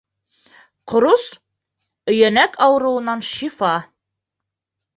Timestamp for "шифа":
3.31-3.73